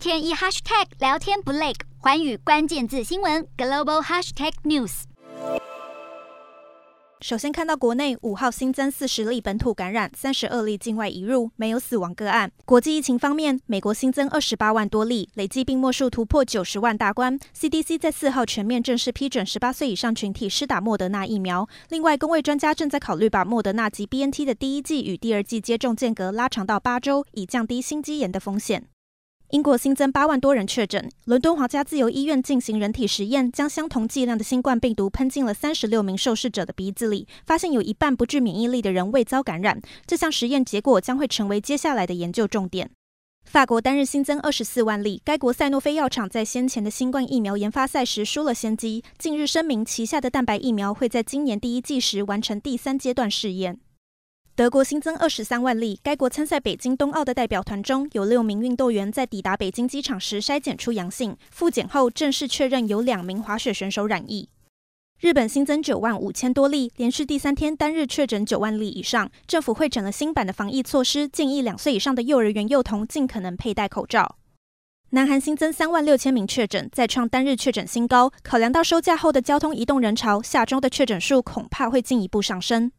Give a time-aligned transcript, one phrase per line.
[0.00, 5.02] 天一 hashtag 聊天不累，寰宇关键字新闻 global hashtag news。
[7.20, 12.50] 首先看到国内五号新增四十例本土感染，三十二例境外移入，没有死亡个案。
[12.64, 17.38] 国际疫情方面，美国新增二十八万多例，累计病末数突破九十万大关。
[17.54, 21.68] CDC 在四号全面正式批准十八岁以上群体施打莫德纳疫苗。
[21.90, 28.86] 另外，公卫专家正在考虑把莫德纳及 BNT 的第一剂与第二剂接种间隔拉长到八周，以降低心肌炎的风险。
[29.50, 39.82] 英国新增八万多人确诊，伦敦皇家自由医院进行人体实验，将相同剂量的新冠病毒喷进了三十六名受试者的鼻子里，发现有一半不具免疫力的人未遭感染。
[40.06, 42.90] 这项实验结果将会成为接下来的研究重点。
[43.42, 53.80] 法国单日新增二十四万例，该国赛诺菲药厂在先前的新冠疫苗研发赛时输了先机，近日声明旗下的蛋白疫苗会在今年第一季时完成第三阶段试验。
[54.60, 64.50] 德国新增二十三万例，该国参赛北京冬奥的代表团中有六名运动员在抵达北京机场时筛检出阳性，复检后正式确认有两名滑雪选手染疫。
[65.18, 74.36] 日本新增九万五千多例，连续第三天单日确诊九万例以上，政府会诊了新版的防疫措施，建议两岁以上的幼儿园幼童尽可能佩戴口罩。
[75.12, 82.92] 南韩新增三万六千名确诊，再创单日确诊新高，考量到收假后的交通移动人潮，下周的确诊数恐怕会进一步上升。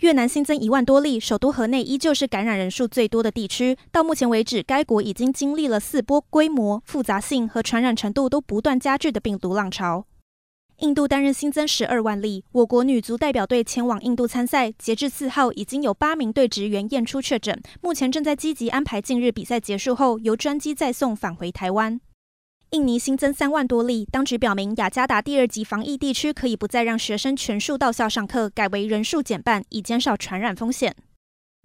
[0.00, 3.76] 越南新增一万多例，首都河内依旧是感染人数最多的地区。
[3.92, 10.06] 到目前为止，该国已经经历了四波规模、复杂性和传染程度都不断加剧的病毒浪潮。
[10.78, 22.00] 印度单日新增十二万例，我国女足代表队前往印度参赛，截至四号已经有八名队职员验出确诊，目前正在积极安排近日比赛结束后由专机再送返回台湾。
[22.70, 30.94] 印尼新增三万多例，当局表明雅加达第二级防疫地区可以不再让学生全数到校上课，改为人数减半，以减少传染风险。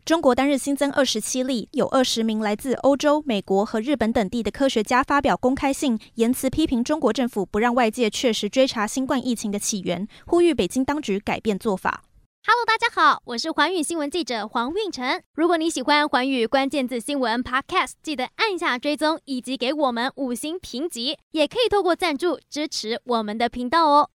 [0.03, 12.03] 中国单日新增二十七例，有二十名来自欧洲、美国和日本等地的科学家发表公开信，言辞批评中国政府不让外界确实追查新冠疫情的起源，呼吁北京当局改变做法。
[12.47, 15.19] Hello，大家好，我是环宇新闻记者黄运成。
[15.33, 24.11] 如果你喜欢环宇关键字新闻 Podcast，记得按下追踪以及给我们五星评级，也可以透过赞助支持我们的频道哦。